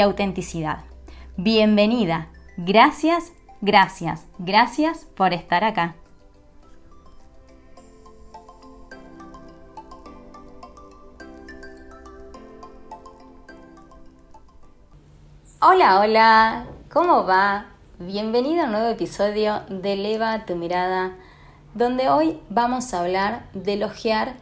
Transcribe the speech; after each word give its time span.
autenticidad. 0.00 0.84
Bienvenida. 1.36 2.28
Gracias, 2.56 3.32
gracias, 3.60 4.26
gracias 4.38 5.06
por 5.16 5.32
estar 5.32 5.64
acá. 5.64 5.94
Hola, 15.60 16.00
hola, 16.00 16.66
¿cómo 16.90 17.24
va? 17.24 17.66
Bienvenido 18.00 18.62
a 18.62 18.64
un 18.66 18.72
nuevo 18.72 18.88
episodio 18.88 19.62
de 19.68 19.92
Eleva 19.92 20.44
tu 20.44 20.56
mirada, 20.56 21.12
donde 21.72 22.08
hoy 22.08 22.40
vamos 22.50 22.92
a 22.92 23.00
hablar 23.00 23.44
de 23.52 23.74
elogiar 23.74 24.34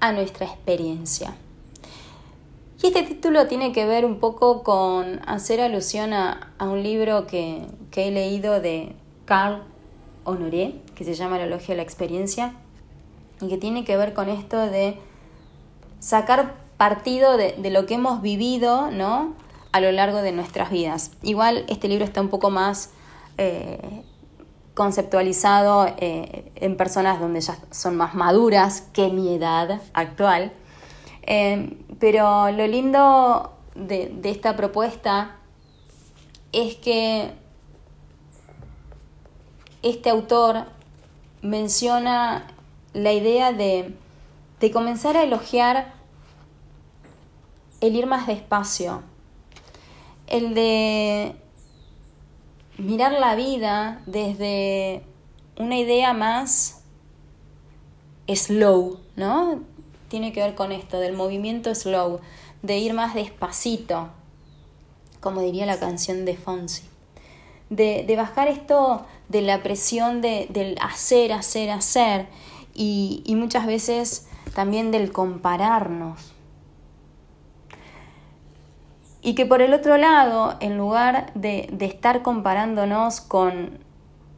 a 0.00 0.12
nuestra 0.12 0.44
experiencia. 0.44 1.32
Y 2.82 2.86
este 2.86 3.02
título 3.02 3.46
tiene 3.46 3.72
que 3.72 3.84
ver 3.84 4.06
un 4.06 4.20
poco 4.20 4.62
con 4.62 5.20
hacer 5.28 5.60
alusión 5.60 6.14
a, 6.14 6.54
un 6.60 6.82
libro 6.82 7.26
que, 7.26 7.66
he 7.94 8.10
leído 8.10 8.60
de 8.60 8.96
Carl 9.26 9.62
Honoré, 10.24 10.80
que 10.94 11.04
se 11.04 11.12
llama 11.12 11.36
El 11.36 11.48
elogio 11.48 11.72
de 11.72 11.76
la 11.76 11.82
experiencia, 11.82 12.54
y 13.42 13.48
que 13.48 13.58
tiene 13.58 13.84
que 13.84 13.98
ver 13.98 14.14
con 14.14 14.30
esto 14.30 14.58
de 14.58 14.98
sacar 15.98 16.54
partido 16.78 17.36
de, 17.36 17.70
lo 17.70 17.84
que 17.84 17.94
hemos 17.94 18.22
vivido, 18.22 18.90
¿no? 18.90 19.34
A 19.72 19.80
lo 19.80 19.92
largo 19.92 20.22
de 20.22 20.32
nuestras 20.32 20.70
vidas. 20.70 21.10
Igual 21.22 21.66
este 21.68 21.86
libro 21.86 22.06
está 22.06 22.22
un 22.22 22.30
poco 22.30 22.48
más 22.48 22.92
eh, 23.36 24.04
conceptualizado 24.72 25.86
eh, 25.98 26.50
en 26.54 26.78
personas 26.78 27.20
donde 27.20 27.42
ya 27.42 27.58
son 27.70 27.96
más 27.96 28.14
maduras 28.14 28.88
que 28.94 29.10
mi 29.10 29.34
edad 29.34 29.82
actual. 29.92 30.54
Eh, 31.22 31.76
pero 31.98 32.50
lo 32.50 32.66
lindo 32.66 33.52
de, 33.74 34.18
esta 34.24 34.56
propuesta 34.56 35.36
es 36.52 36.76
que 36.76 37.32
este 39.82 40.10
autor 40.10 40.66
menciona 41.42 42.46
la 42.92 43.12
idea 43.12 43.52
de, 43.52 43.94
de, 44.60 44.70
comenzar 44.70 45.16
a 45.16 45.22
elogiar 45.22 45.94
el 47.80 47.96
ir 47.96 48.06
más 48.06 48.26
despacio, 48.26 49.02
el 50.26 50.54
de 50.54 51.36
mirar 52.78 53.12
la 53.12 53.34
vida 53.34 54.02
desde 54.06 55.02
una 55.56 55.76
idea 55.78 56.12
más 56.12 56.82
slow, 58.26 58.98
¿no? 59.16 59.60
Tiene 60.10 60.32
que 60.32 60.42
ver 60.42 60.54
con 60.56 60.72
esto, 60.72 60.98
del 60.98 61.14
movimiento 61.14 61.74
slow, 61.74 62.20
de 62.62 62.78
ir 62.78 62.92
más 62.92 63.14
despacito, 63.14 64.08
como 65.20 65.40
diría 65.40 65.64
la 65.66 65.78
canción 65.78 66.24
de 66.24 66.36
Fonsi. 66.36 66.82
De, 67.70 68.04
bajar 68.16 68.48
esto 68.48 69.06
de 69.28 69.42
la 69.42 69.62
presión 69.62 70.20
de, 70.20 70.48
del 70.50 70.76
hacer, 70.82 71.32
hacer, 71.32 71.70
hacer, 71.70 72.26
y, 72.74 73.22
muchas 73.36 73.66
veces 73.66 74.28
también 74.52 74.90
del 74.90 75.12
compararnos. 75.12 76.32
Y 79.22 79.34
que 79.34 79.46
por 79.46 79.62
el 79.62 79.72
otro 79.74 79.96
lado, 79.96 80.56
en 80.58 80.76
lugar 80.76 81.32
de, 81.34 81.68
de, 81.72 81.86
estar 81.86 82.22
comparándonos 82.22 83.20
con 83.20 83.78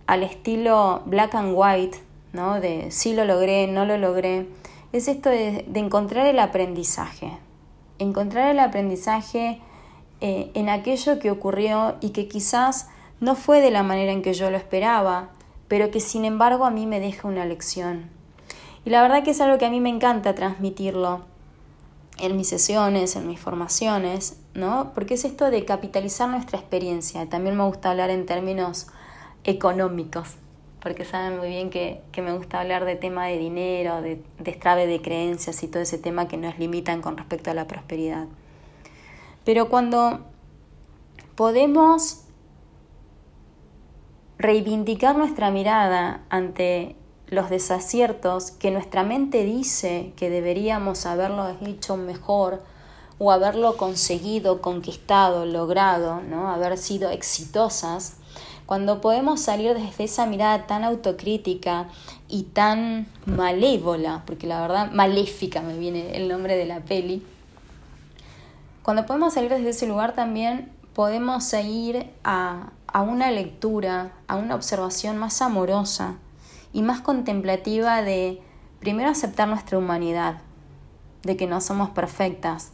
al 0.07 0.23
estilo 0.23 1.03
black 1.07 1.35
and 1.35 1.55
white, 1.57 1.99
¿no? 2.35 2.61
de 2.61 2.91
sí 2.91 3.15
lo 3.15 3.25
logré, 3.25 3.69
no 3.69 3.87
lo 3.87 3.97
logré, 3.97 4.49
es 4.93 5.09
esto 5.09 5.31
de, 5.31 5.65
encontrar 5.75 6.27
el 6.27 6.39
aprendizaje. 6.39 7.33
Encontrar 7.99 8.51
el 8.51 8.61
aprendizaje 8.61 9.61
eh, 10.21 10.51
en 10.55 10.69
aquello 10.69 11.19
que 11.19 11.31
ocurrió 11.31 11.97
y 12.01 12.11
que 12.11 12.29
quizás 12.29 12.89
no 13.21 13.35
fue 13.35 13.61
de 13.61 13.71
la 13.71 13.83
manera 13.83 14.13
en 14.13 14.23
que 14.23 14.35
yo 14.35 14.51
lo 14.51 14.57
esperaba, 14.57 15.31
pero 15.69 15.91
que 15.91 16.01
sin 16.01 16.25
embargo 16.25 16.65
a 16.65 16.71
mí 16.71 16.87
me 16.87 17.01
deja 17.01 17.29
una 17.29 17.47
lección. 17.47 18.11
Y 18.85 18.91
la 18.91 19.01
verdad 19.01 19.23
que 19.23 19.31
es 19.31 19.41
algo 19.41 19.59
que 19.59 19.67
a 19.67 19.71
mí 19.71 19.81
me 19.81 19.89
encanta 19.89 20.35
transmitirlo 20.35 21.23
en 22.19 22.37
mis 22.37 22.49
sesiones, 22.49 23.17
en 23.17 23.27
mis 23.27 23.41
formaciones, 23.41 24.37
¿no? 24.55 24.93
Porque 24.95 25.15
es 25.15 25.25
esto 25.25 25.51
de 25.51 25.65
capitalizar 25.65 26.29
nuestra 26.29 26.59
experiencia. 26.59 27.29
También 27.29 27.57
me 27.57 27.65
gusta 27.65 27.91
hablar 27.91 28.11
en 28.11 28.27
términos 28.27 28.89
económicos, 29.45 30.37
porque 30.83 31.05
saben 31.05 31.39
muy 31.39 31.49
bien 31.49 31.71
que, 31.71 32.03
me 32.17 32.37
gusta 32.37 32.61
hablar 32.61 32.85
de 32.85 32.97
tema 32.97 33.27
de 33.27 33.39
dinero, 33.39 34.03
de 34.03 34.21
destrave 34.41 34.89
de 34.89 35.01
creencias 35.01 35.63
y 35.63 35.69
todo 35.69 35.83
ese 35.83 35.97
tema 35.97 36.27
que 36.27 36.37
nos 36.37 36.59
limitan 36.59 37.03
con 37.03 37.17
respecto 37.17 37.51
a 37.53 37.55
la 37.55 37.69
prosperidad. 37.69 38.27
Pero 39.45 39.69
cuando 39.69 40.21
podemos 41.37 42.25
reivindicar 44.39 45.17
nuestra 45.17 45.53
mirada 45.53 46.25
ante 46.31 46.97
los 47.29 47.49
desaciertos 47.49 48.51
que 48.51 48.73
nuestra 48.73 49.05
mente 49.05 49.45
dice 49.45 50.13
que 50.17 50.31
deberíamos 50.31 51.07
haberlo 51.07 51.57
hecho 51.65 51.97
mejor 51.97 52.63
o 53.19 53.31
haberlo 53.31 53.77
conseguido, 53.77 54.61
conquistado, 54.61 55.47
logrado, 55.47 56.21
¿no? 56.23 56.51
haber 56.51 56.77
sido 56.77 57.11
exitosas, 57.11 58.17
cuando 58.67 59.01
podemos 59.01 59.41
salir 59.41 59.75
desde 59.75 60.05
esa 60.05 60.27
mirada 60.27 60.67
tan 60.67 60.85
autocrítica 60.85 61.89
y 62.29 62.45
tan 62.45 63.07
malévola, 63.27 64.23
porque 64.27 64.47
la 64.47 64.61
verdad, 64.61 64.91
maléfica 64.93 65.61
me 65.61 65.79
viene 65.79 66.17
el 66.17 66.29
nombre 66.29 66.57
de 66.57 66.65
la 66.65 66.81
peli, 66.81 67.25
cuando 68.83 69.07
podemos 69.07 69.35
salir 69.35 69.51
desde 69.51 69.71
ese 69.71 69.87
lugar 69.87 70.15
también 70.15 70.73
podemos 70.95 71.53
ir 71.55 72.11
a, 72.25 72.71
a 72.87 73.03
una 73.03 73.31
lectura, 73.31 74.13
a 74.27 74.37
una 74.37 74.55
observación 74.55 75.19
más 75.19 75.41
amorosa 75.41 76.17
y 76.73 76.83
más 76.83 77.01
contemplativa 77.01 78.03
de 78.03 78.43
primero 78.81 79.11
aceptar 79.11 79.49
nuestra 79.49 79.79
humanidad, 79.79 80.39
de 81.23 81.37
que 81.37 81.47
no 81.47 81.61
somos 81.61 81.91
perfectas, 81.91 82.73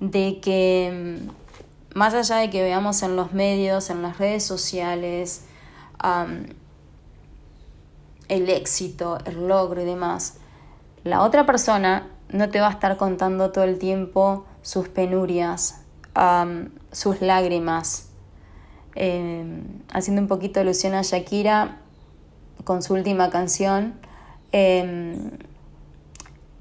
de 0.00 0.40
que 0.40 1.20
más 1.94 2.14
allá 2.14 2.36
de 2.36 2.50
que 2.50 2.62
veamos 2.62 3.02
en 3.02 3.16
los 3.16 3.32
medios, 3.32 3.90
en 3.90 4.02
las 4.02 4.18
redes 4.18 4.44
sociales, 4.44 5.44
el 8.28 8.48
éxito, 8.48 9.18
el 9.24 9.48
logro 9.48 9.82
y 9.82 9.84
demás, 9.84 10.38
la 11.04 11.22
otra 11.22 11.46
persona 11.46 12.08
no 12.28 12.48
te 12.48 12.60
va 12.60 12.68
a 12.68 12.70
estar 12.70 12.96
contando 12.96 13.50
todo 13.50 13.64
el 13.64 13.78
tiempo 13.78 14.44
sus 14.62 14.88
penurias, 14.88 15.82
sus 16.92 17.20
lágrimas. 17.20 18.06
Em, 18.94 19.62
haciendo 19.92 20.20
un 20.20 20.28
poquito 20.28 20.60
alusión 20.60 20.94
a 20.94 21.02
Shakira 21.02 21.78
con 22.64 22.82
su 22.82 22.94
última 22.94 23.30
canción, 23.30 23.94
em, 24.52 25.30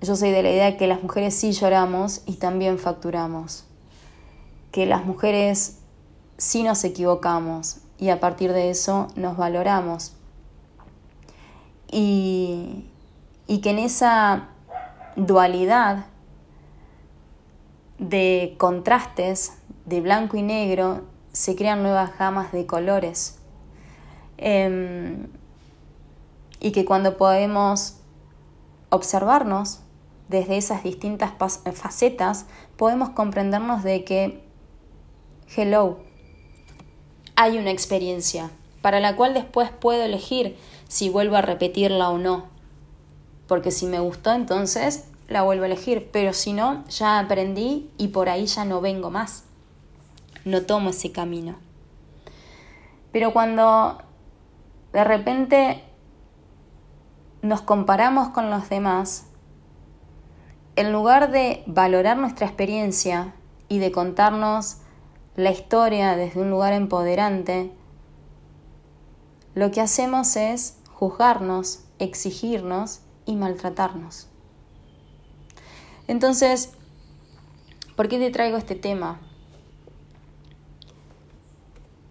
yo 0.01 0.15
soy 0.15 0.31
de 0.31 0.43
la 0.43 0.51
idea 0.51 0.77
que 0.77 0.87
las 0.87 1.01
mujeres 1.03 1.35
sí 1.35 1.51
lloramos 1.51 2.21
y 2.25 2.35
también 2.35 2.77
facturamos 2.77 3.68
que 4.71 4.85
las 4.85 5.05
mujeres 5.05 5.79
sí 6.37 6.63
nos 6.63 6.83
equivocamos 6.83 7.77
y 7.97 8.09
a 8.09 8.19
partir 8.19 8.53
de 8.53 8.69
eso 8.69 9.07
nos 9.15 9.37
valoramos. 9.37 10.13
Y, 11.91 12.85
y 13.47 13.61
que 13.61 13.71
en 13.71 13.79
esa 13.79 14.49
dualidad 15.15 16.05
de 17.97 18.55
contrastes 18.57 19.57
de 19.85 20.01
blanco 20.01 20.37
y 20.37 20.41
negro 20.41 21.01
se 21.33 21.55
crean 21.55 21.83
nuevas 21.83 22.17
gamas 22.17 22.51
de 22.51 22.65
colores. 22.65 23.39
Em, 24.37 25.27
y 26.59 26.71
que 26.71 26.85
cuando 26.85 27.17
podemos 27.17 27.97
observarnos 28.89 29.81
desde 30.27 30.57
esas 30.57 30.83
distintas 30.83 31.31
facetas, 31.73 32.45
podemos 32.77 33.09
comprendernos 33.09 33.83
de 33.83 34.03
que 34.03 34.48
hello, 35.55 35.97
hay 37.35 37.57
una 37.57 37.71
experiencia 37.71 38.51
para 38.81 38.99
la 38.99 39.15
cual 39.15 39.33
después 39.33 39.71
puedo 39.71 40.03
elegir 40.03 40.57
si 40.87 41.09
vuelvo 41.09 41.37
a 41.37 41.41
repetirla 41.41 42.09
o 42.09 42.17
no. 42.17 42.45
Porque 43.47 43.71
si 43.71 43.87
me 43.87 43.99
gustó, 43.99 44.31
entonces 44.31 45.07
la 45.27 45.41
vuelvo 45.41 45.63
a 45.63 45.67
elegir, 45.67 46.09
pero 46.11 46.33
si 46.33 46.53
no, 46.53 46.85
ya 46.87 47.19
aprendí 47.19 47.89
y 47.97 48.09
por 48.09 48.29
ahí 48.29 48.45
ya 48.45 48.65
no 48.65 48.81
vengo 48.81 49.09
más. 49.09 49.45
no 50.45 50.63
tomo 50.63 50.91
ese 50.91 51.11
camino. 51.11 51.57
Pero 53.11 53.33
cuando 53.33 53.97
de 54.93 55.03
repente 55.03 55.83
nos 57.41 57.61
comparamos 57.61 58.29
con 58.29 58.49
los 58.49 58.69
demás, 58.69 59.25
en 60.75 60.91
lugar 60.91 61.31
de 61.31 61.63
valorar 61.65 62.17
nuestra 62.17 62.47
experiencia 62.47 63.33
y 63.67 63.79
de 63.79 63.91
contarnos 63.91 64.77
la 65.39 65.51
historia 65.51 66.17
desde 66.17 66.41
un 66.41 66.49
lugar 66.49 66.73
empoderante, 66.73 67.71
lo 69.55 69.71
que 69.71 69.79
hacemos 69.79 70.35
es 70.35 70.77
juzgarnos, 70.91 71.85
exigirnos 71.97 72.99
y 73.25 73.37
maltratarnos. 73.37 74.27
Entonces, 76.09 76.73
¿por 77.95 78.09
qué 78.09 78.19
te 78.19 78.31
traigo 78.31 78.57
este 78.57 78.75
tema? 78.75 79.21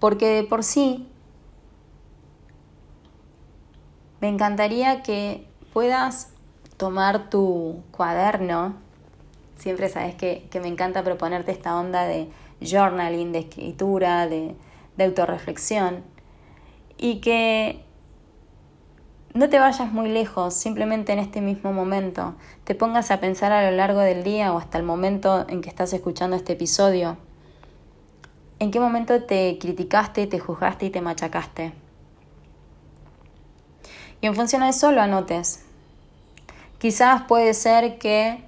Porque 0.01 0.29
de 0.29 0.45
por 0.45 0.65
sí 0.65 1.07
me 4.23 4.29
encantaría 4.29 5.03
que 5.03 5.47
puedas 5.75 6.33
tomar 6.79 7.29
tu 7.29 7.83
cuaderno. 7.91 8.77
Siempre 9.59 9.91
sabes 9.91 10.15
que, 10.15 10.49
me 10.63 10.69
encanta 10.69 11.05
proponerte 11.05 11.53
esta 11.53 11.79
onda 11.79 12.05
de 12.05 12.31
journaling, 12.61 13.33
de 13.33 13.41
escritura, 13.41 14.27
de, 14.27 14.55
de 14.97 15.05
autorreflexión. 15.05 16.03
Y 16.97 17.21
que 17.21 17.85
no 19.35 19.49
te 19.49 19.59
vayas 19.59 19.93
muy 19.93 20.09
lejos, 20.09 20.55
simplemente 20.55 21.13
en 21.13 21.19
este 21.19 21.41
mismo 21.41 21.73
momento. 21.73 22.35
Te 22.65 22.75
pongas 22.75 23.11
a 23.11 23.21
pensar 23.21 23.53
a 23.53 23.71
lo 23.71 23.77
largo 23.77 24.01
del 24.01 24.25
día 24.25 24.53
o 24.53 24.59
hasta 24.59 24.79
el 24.79 24.85
momento 24.85 25.47
en 25.49 25.61
que 25.61 25.69
estás 25.69 25.93
escuchando 25.93 26.35
este 26.35 26.55
episodio. 26.55 27.17
¿En 28.59 28.73
qué 28.73 28.81
momento 28.81 29.23
te 29.23 29.57
criticaste, 29.61 30.27
te 30.27 30.41
juzgaste 30.41 30.87
y 30.87 30.91
te 30.91 31.01
machacaste? 31.01 31.73
Y 34.21 34.27
en 34.27 34.35
función 34.35 34.63
de 34.63 34.71
eso 34.71 34.91
lo 34.91 35.01
anotes. 35.01 35.65
Quizás 36.79 37.23
puede 37.23 37.55
ser 37.55 37.99
que, 37.99 38.43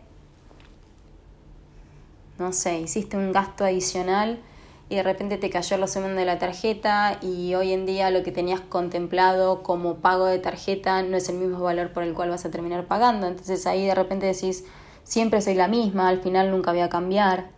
no 2.40 2.54
sé, 2.54 2.80
hiciste 2.80 3.18
un 3.18 3.32
gasto 3.32 3.64
adicional 3.64 4.40
y 4.88 4.96
de 4.96 5.02
repente 5.02 5.36
te 5.36 5.50
cayó 5.50 5.76
el 5.76 5.82
resumen 5.82 6.16
de 6.16 6.24
la 6.24 6.38
tarjeta 6.38 7.18
y 7.20 7.54
hoy 7.54 7.72
en 7.72 7.84
día 7.84 8.10
lo 8.10 8.22
que 8.22 8.32
tenías 8.32 8.62
contemplado 8.62 9.62
como 9.62 9.96
pago 9.96 10.24
de 10.24 10.38
tarjeta 10.38 11.02
no 11.02 11.18
es 11.18 11.28
el 11.28 11.36
mismo 11.36 11.60
valor 11.60 11.92
por 11.92 12.02
el 12.02 12.14
cual 12.14 12.30
vas 12.30 12.46
a 12.46 12.50
terminar 12.50 12.86
pagando. 12.86 13.26
Entonces 13.26 13.66
ahí 13.66 13.86
de 13.86 13.94
repente 13.94 14.24
decís, 14.24 14.64
siempre 15.04 15.42
soy 15.42 15.54
la 15.54 15.68
misma, 15.68 16.08
al 16.08 16.22
final 16.22 16.50
nunca 16.50 16.72
voy 16.72 16.80
a 16.80 16.88
cambiar. 16.88 17.50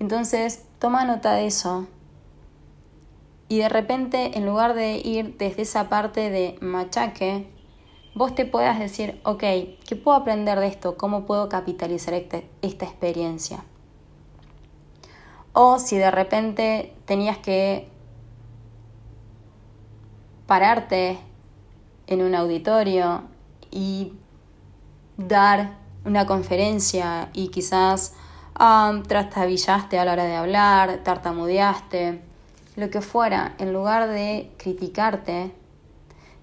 Entonces 0.00 0.64
toma 0.78 1.04
nota 1.04 1.34
de 1.34 1.46
eso. 1.46 1.86
Y 3.50 3.58
de 3.58 3.68
repente, 3.68 4.38
en 4.38 4.46
lugar 4.46 4.74
de 4.74 4.96
ir 4.98 5.36
desde 5.36 5.62
esa 5.62 5.88
parte 5.90 6.30
de 6.30 6.56
machaque, 6.60 7.46
vos 8.14 8.34
te 8.34 8.46
puedas 8.46 8.78
decir, 8.78 9.20
ok, 9.24 9.40
¿qué 9.86 9.96
puedo 10.02 10.16
aprender 10.16 10.58
de 10.60 10.66
esto? 10.66 10.96
¿Cómo 10.96 11.26
puedo 11.26 11.48
capitalizar 11.48 12.14
esta, 12.14 12.40
esta 12.62 12.84
experiencia? 12.86 13.64
O 15.60 15.80
si 15.80 15.98
de 15.98 16.12
repente 16.12 16.94
tenías 17.04 17.36
que 17.36 17.88
pararte 20.46 21.18
en 22.06 22.22
un 22.22 22.36
auditorio 22.36 23.24
y 23.72 24.12
dar 25.16 25.72
una 26.04 26.26
conferencia 26.26 27.30
y 27.32 27.48
quizás 27.48 28.14
trastabillaste 29.08 29.98
a 29.98 30.04
la 30.04 30.12
hora 30.12 30.26
de 30.26 30.36
hablar, 30.36 31.02
tartamudeaste, 31.02 32.22
lo 32.76 32.88
que 32.88 33.00
fuera, 33.00 33.56
en 33.58 33.72
lugar 33.72 34.08
de 34.08 34.52
criticarte, 34.58 35.50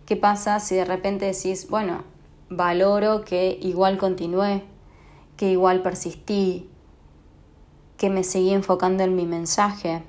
¿qué 0.06 0.18
pasa 0.18 0.60
si 0.60 0.76
de 0.76 0.84
repente 0.84 1.24
decís, 1.24 1.70
bueno, 1.70 2.04
valoro 2.50 3.24
que 3.24 3.58
igual 3.62 3.98
continué, 3.98 4.66
que 5.38 5.52
igual 5.52 5.82
persistí, 5.84 6.70
que 7.98 8.10
me 8.10 8.24
seguí 8.24 8.52
enfocando 8.52 9.04
en 9.04 9.16
mi 9.16 9.26
mensaje. 9.26 10.04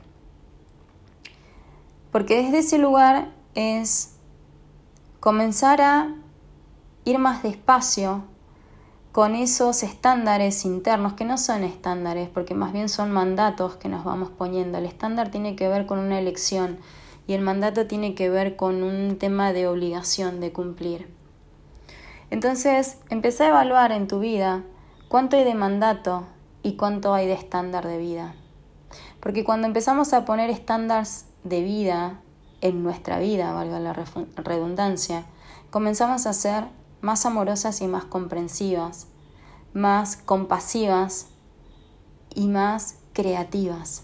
Porque 2.11 2.43
desde 2.43 2.59
ese 2.59 2.79
lugar 2.79 3.31
es 3.55 4.17
comenzar 5.21 5.81
a 5.81 6.15
ir 7.05 7.19
más 7.19 7.43
despacio 7.43 8.25
con 9.13 9.35
esos 9.35 9.83
estándares 9.83 10.65
internos, 10.65 11.15
que 11.15 11.25
no 11.25 11.39
son 11.39 11.65
estándares, 11.65 12.29
porque 12.29 12.55
más 12.55 12.73
bien 12.73 12.89
son 12.89 13.11
mandatos 13.11 13.77
que 13.77 13.89
nos 13.89 14.05
vamos 14.05 14.31
poniendo. 14.31 14.77
El 14.79 14.85
estándar 14.85 15.31
tiene 15.31 15.57
que 15.57 15.69
ver 15.69 15.87
con 15.87 15.99
una 15.99 16.19
elección 16.19 16.79
y 17.27 17.33
el 17.33 17.41
mandato 17.41 17.87
tiene 17.87 18.15
que 18.15 18.29
ver 18.29 18.57
con 18.57 18.83
un 18.83 19.17
tema 19.19 19.53
de 19.53 19.69
obligación 19.69 20.41
de 20.41 20.53
cumplir. 20.53 21.09
Entonces, 22.31 22.99
empecé 23.09 23.45
a 23.45 23.49
evaluar 23.49 23.93
en 23.93 24.07
tu 24.07 24.19
vida 24.19 24.65
cuánto 25.09 25.37
hay 25.37 25.45
de 25.45 25.55
mandato 25.55 26.27
y 26.67 26.73
cuánto 26.73 27.15
hay 27.15 27.29
de 27.29 27.35
estándar 27.35 27.87
de 27.87 27.97
vida. 27.97 28.35
Porque 29.21 29.45
cuando 29.45 29.69
empezamos 29.69 30.13
a 30.13 30.25
poner 30.25 30.51
estándares 30.51 31.27
de 31.45 31.63
vida 31.63 32.21
en 32.61 32.83
nuestra 32.83 33.21
vida, 33.21 33.53
valga 33.53 33.79
la 33.79 33.93
redundancia, 33.93 35.27
comenzamos 35.71 36.27
a 36.27 36.33
ser 36.33 36.65
más 37.03 37.25
amorosas 37.25 37.81
y 37.83 37.87
más 37.87 38.05
comprensivas, 38.05 39.07
más 39.75 40.17
compasivas 40.17 41.29
y 42.35 42.49
más 42.49 42.97
creativas. 43.13 44.03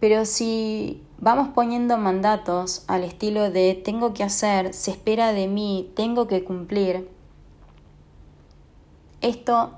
Pero 0.00 0.24
si 0.24 1.04
vamos 1.18 1.50
poniendo 1.54 1.98
mandatos 1.98 2.82
al 2.88 3.04
estilo 3.04 3.48
de 3.48 3.80
tengo 3.84 4.12
que 4.12 4.24
hacer, 4.24 4.74
se 4.74 4.90
espera 4.90 5.32
de 5.32 5.46
mí, 5.46 5.92
tengo 5.94 6.26
que 6.26 6.42
cumplir, 6.42 7.08
esto 9.20 9.77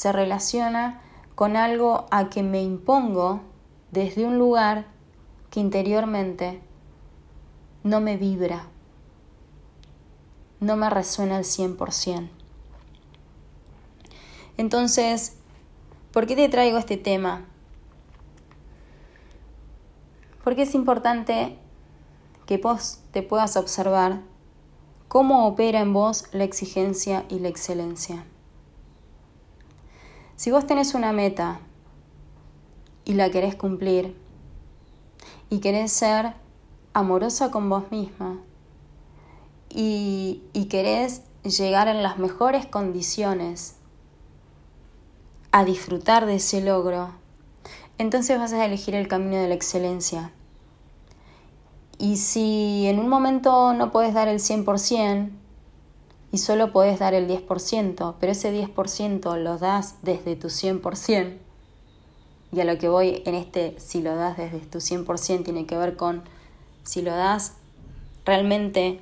se 0.00 0.12
relaciona 0.12 0.98
con 1.34 1.58
algo 1.58 2.06
a 2.10 2.30
que 2.30 2.42
me 2.42 2.62
impongo 2.62 3.42
desde 3.90 4.24
un 4.24 4.38
lugar 4.38 4.86
que 5.50 5.60
interiormente 5.60 6.62
no 7.82 8.00
me 8.00 8.16
vibra, 8.16 8.64
no 10.58 10.76
me 10.76 10.88
resuena 10.88 11.36
al 11.36 11.44
100%. 11.44 12.30
Entonces, 14.56 15.36
¿por 16.12 16.26
qué 16.26 16.34
te 16.34 16.48
traigo 16.48 16.78
este 16.78 16.96
tema? 16.96 17.44
Porque 20.42 20.62
es 20.62 20.74
importante 20.74 21.58
que 22.46 22.56
vos 22.56 23.00
te 23.10 23.22
puedas 23.22 23.58
observar 23.58 24.22
cómo 25.08 25.46
opera 25.46 25.80
en 25.80 25.92
vos 25.92 26.24
la 26.32 26.44
exigencia 26.44 27.26
y 27.28 27.40
la 27.40 27.48
excelencia. 27.48 28.24
Si 30.40 30.50
vos 30.50 30.66
tenés 30.66 30.94
una 30.94 31.12
meta 31.12 31.60
y 33.04 33.12
la 33.12 33.30
querés 33.30 33.56
cumplir 33.56 34.16
y 35.50 35.58
querés 35.58 35.92
ser 35.92 36.32
amorosa 36.94 37.50
con 37.50 37.68
vos 37.68 37.90
misma 37.90 38.38
y, 39.68 40.40
y 40.54 40.64
querés 40.68 41.24
llegar 41.42 41.88
en 41.88 42.02
las 42.02 42.16
mejores 42.16 42.64
condiciones 42.64 43.74
a 45.52 45.66
disfrutar 45.66 46.24
de 46.24 46.36
ese 46.36 46.62
logro, 46.62 47.10
entonces 47.98 48.38
vas 48.38 48.54
a 48.54 48.64
elegir 48.64 48.94
el 48.94 49.08
camino 49.08 49.36
de 49.36 49.48
la 49.48 49.54
excelencia. 49.54 50.32
Y 51.98 52.16
si 52.16 52.86
en 52.86 52.98
un 52.98 53.08
momento 53.10 53.74
no 53.74 53.92
puedes 53.92 54.14
dar 54.14 54.28
el 54.28 54.38
100%, 54.38 55.32
y 56.32 56.38
solo 56.38 56.72
podés 56.72 56.98
dar 56.98 57.14
el 57.14 57.28
10%, 57.28 58.14
pero 58.20 58.32
ese 58.32 58.52
10% 58.52 59.36
lo 59.38 59.58
das 59.58 59.96
desde 60.02 60.36
tu 60.36 60.48
100%. 60.48 61.36
Y 62.52 62.60
a 62.60 62.64
lo 62.64 62.78
que 62.78 62.88
voy 62.88 63.22
en 63.26 63.34
este, 63.34 63.78
si 63.78 64.00
lo 64.02 64.14
das 64.16 64.36
desde 64.36 64.58
tu 64.60 64.78
100%, 64.78 65.44
tiene 65.44 65.66
que 65.66 65.76
ver 65.76 65.96
con 65.96 66.22
si 66.82 67.02
lo 67.02 67.12
das 67.12 67.54
realmente 68.24 69.00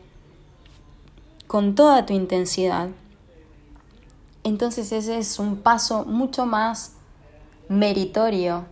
con 1.47 1.75
toda 1.75 2.06
tu 2.06 2.12
intensidad. 2.12 2.88
Entonces 4.44 4.92
ese 4.92 5.18
es 5.18 5.38
un 5.38 5.56
paso 5.56 6.04
mucho 6.04 6.47
más 6.47 6.92
meritorio, 7.68 8.64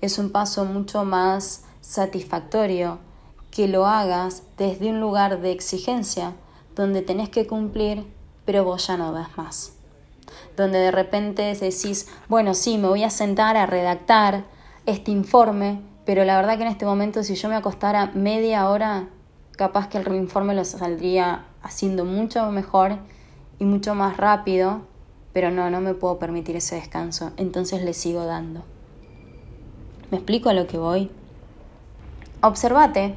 es 0.00 0.18
un 0.18 0.30
paso 0.30 0.64
mucho 0.64 1.04
más 1.04 1.64
satisfactorio 1.80 2.98
que 3.50 3.66
lo 3.68 3.86
hagas 3.86 4.42
desde 4.56 4.90
un 4.90 5.00
lugar 5.00 5.40
de 5.40 5.52
exigencia, 5.52 6.34
donde 6.78 7.02
tenés 7.02 7.28
que 7.28 7.46
cumplir, 7.46 8.06
pero 8.44 8.64
vos 8.64 8.86
ya 8.86 8.96
no 8.96 9.12
das 9.12 9.36
más. 9.36 9.72
Donde 10.56 10.78
de 10.78 10.92
repente 10.92 11.42
decís, 11.42 12.08
bueno, 12.28 12.54
sí, 12.54 12.78
me 12.78 12.88
voy 12.88 13.02
a 13.02 13.10
sentar 13.10 13.56
a 13.56 13.66
redactar 13.66 14.44
este 14.86 15.10
informe, 15.10 15.80
pero 16.06 16.24
la 16.24 16.36
verdad 16.36 16.56
que 16.56 16.62
en 16.62 16.70
este 16.70 16.86
momento 16.86 17.22
si 17.24 17.34
yo 17.34 17.48
me 17.48 17.56
acostara 17.56 18.12
media 18.14 18.70
hora, 18.70 19.08
capaz 19.56 19.88
que 19.88 19.98
el 19.98 20.14
informe 20.14 20.54
lo 20.54 20.64
saldría 20.64 21.46
haciendo 21.62 22.04
mucho 22.04 22.50
mejor 22.52 22.98
y 23.58 23.64
mucho 23.64 23.96
más 23.96 24.16
rápido, 24.16 24.82
pero 25.32 25.50
no, 25.50 25.68
no 25.70 25.80
me 25.80 25.94
puedo 25.94 26.18
permitir 26.20 26.54
ese 26.56 26.76
descanso, 26.76 27.32
entonces 27.36 27.82
le 27.82 27.92
sigo 27.92 28.24
dando. 28.24 28.62
¿Me 30.12 30.18
explico 30.18 30.48
a 30.48 30.54
lo 30.54 30.68
que 30.68 30.78
voy? 30.78 31.10
Observate 32.40 33.16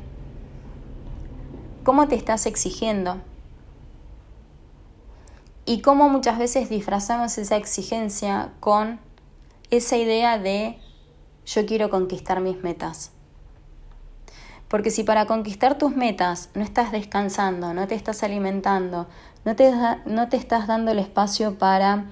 cómo 1.84 2.08
te 2.08 2.16
estás 2.16 2.48
exigiendo 2.48 3.22
y 5.66 5.82
cómo 5.82 6.10
muchas 6.10 6.38
veces 6.38 6.70
disfrazamos 6.70 7.38
esa 7.38 7.56
exigencia 7.56 8.52
con 8.60 9.00
esa 9.70 9.98
idea 9.98 10.38
de 10.38 10.80
yo 11.46 11.66
quiero 11.66 11.90
conquistar 11.90 12.42
mis 12.42 12.62
metas. 12.64 13.12
Porque 14.68 14.90
si 14.90 15.04
para 15.04 15.26
conquistar 15.26 15.78
tus 15.78 15.96
metas 15.96 16.50
no 16.56 16.64
estás 16.64 16.92
descansando, 16.92 17.74
no 17.74 17.88
te 17.88 17.96
estás 17.96 18.24
alimentando, 18.24 19.08
no 19.44 19.56
te, 19.56 19.72
no 20.06 20.30
te 20.30 20.38
estás 20.38 20.68
dando 20.68 20.92
el 20.92 21.00
espacio 21.00 21.58
para 21.58 22.06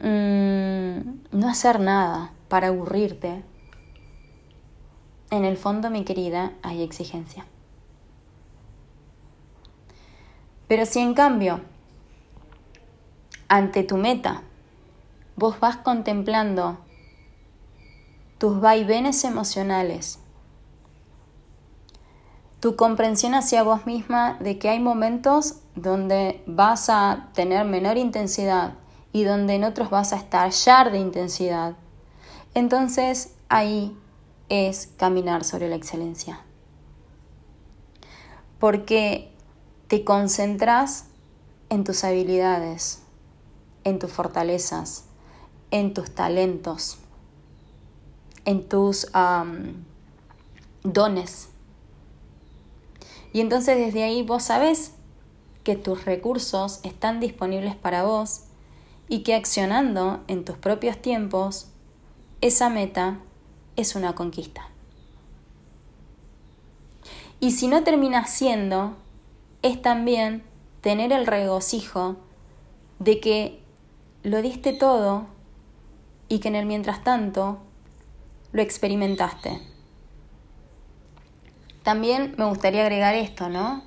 mm, 0.00 0.98
no 1.32 1.48
hacer 1.48 1.80
nada, 1.80 2.32
para 2.48 2.68
aburrirte, 2.68 3.44
en 5.30 5.44
el 5.44 5.58
fondo, 5.58 5.90
mi 5.90 6.04
querida, 6.04 6.52
hay 6.62 6.82
exigencia. 6.82 7.44
Pero 10.66 10.86
si 10.86 11.00
en 11.00 11.12
cambio, 11.12 11.60
ante 13.48 13.82
tu 13.82 13.96
meta, 13.96 14.42
vos 15.36 15.58
vas 15.60 15.76
contemplando 15.76 16.78
tus 18.38 18.60
vaivenes 18.60 19.24
emocionales, 19.24 20.20
tu 22.60 22.76
comprensión 22.76 23.34
hacia 23.34 23.62
vos 23.62 23.86
misma 23.86 24.36
de 24.40 24.58
que 24.58 24.68
hay 24.68 24.80
momentos 24.80 25.60
donde 25.74 26.42
vas 26.46 26.90
a 26.90 27.28
tener 27.34 27.64
menor 27.64 27.96
intensidad 27.96 28.74
y 29.12 29.24
donde 29.24 29.54
en 29.54 29.64
otros 29.64 29.90
vas 29.90 30.12
a 30.12 30.16
estallar 30.16 30.90
de 30.90 30.98
intensidad. 30.98 31.76
Entonces 32.54 33.34
ahí 33.48 33.96
es 34.48 34.88
caminar 34.96 35.44
sobre 35.44 35.68
la 35.68 35.76
excelencia. 35.76 36.40
Porque 38.58 39.32
te 39.86 40.04
concentras 40.04 41.06
en 41.70 41.84
tus 41.84 42.02
habilidades, 42.04 43.02
en 43.84 43.98
tus 43.98 44.10
fortalezas, 44.12 45.04
en 45.70 45.94
tus 45.94 46.10
talentos, 46.14 46.98
en 48.44 48.68
tus 48.68 49.06
dones 50.82 51.48
y 53.32 53.40
entonces 53.40 53.78
desde 53.78 54.04
ahí 54.04 54.22
vos 54.22 54.44
sabés 54.44 54.92
que 55.64 55.76
tus 55.76 56.04
recursos 56.04 56.80
están 56.82 57.20
disponibles 57.20 57.76
para 57.76 58.04
vos 58.04 58.42
y 59.08 59.20
que 59.20 59.34
accionando 59.34 60.22
en 60.28 60.44
tus 60.44 60.56
propios 60.56 61.00
tiempos, 61.00 61.68
esa 62.40 62.68
meta 62.68 63.20
es 63.76 63.94
una 63.94 64.14
conquista. 64.14 64.68
Y 67.40 67.52
si 67.52 67.68
no 67.68 67.84
termina 67.84 68.26
siendo, 68.26 68.96
es 69.62 69.80
también 69.80 70.42
tener 70.80 71.12
el 71.12 71.26
regocijo 71.26 72.16
de 72.98 73.20
que 73.20 73.62
lo 74.22 74.42
diste 74.42 74.72
todo 74.72 75.26
y 76.28 76.40
que 76.40 76.48
en 76.48 76.56
el 76.56 76.66
mientras 76.66 77.04
tanto 77.04 77.58
lo 78.52 78.62
experimentaste. 78.62 79.60
También 81.82 82.34
me 82.36 82.44
gustaría 82.46 82.82
agregar 82.82 83.14
esto, 83.14 83.48
¿no? 83.48 83.82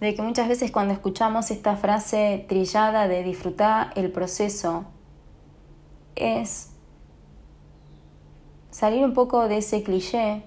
De 0.00 0.14
que 0.14 0.22
muchas 0.22 0.48
veces 0.48 0.72
cuando 0.72 0.92
escuchamos 0.92 1.50
esta 1.50 1.76
frase 1.76 2.44
trillada 2.48 3.06
de 3.06 3.22
disfrutar 3.22 3.92
el 3.94 4.10
proceso, 4.10 4.86
es 6.16 6.70
salir 8.70 9.04
un 9.04 9.14
poco 9.14 9.48
de 9.48 9.58
ese 9.58 9.82
cliché 9.82 10.42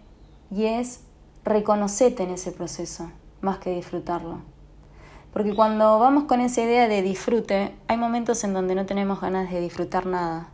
y 0.52 0.66
es 0.66 1.02
reconocerte 1.44 2.24
en 2.24 2.32
ese 2.32 2.52
proceso, 2.52 3.12
más 3.42 3.60
que 3.60 3.70
disfrutarlo. 3.70 4.55
Porque 5.36 5.54
cuando 5.54 6.00
vamos 6.00 6.24
con 6.24 6.40
esa 6.40 6.62
idea 6.62 6.88
de 6.88 7.02
disfrute, 7.02 7.76
hay 7.90 7.98
momentos 7.98 8.46
en 8.46 8.54
donde 8.54 8.74
no 8.74 8.86
tenemos 8.86 9.20
ganas 9.20 9.52
de 9.52 9.60
disfrutar 9.60 10.06
nada. 10.06 10.48